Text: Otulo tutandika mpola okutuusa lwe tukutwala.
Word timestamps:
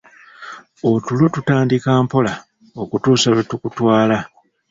Otulo 0.89 1.25
tutandika 1.33 1.89
mpola 2.03 2.33
okutuusa 2.81 3.27
lwe 3.31 3.43
tukutwala. 3.49 4.17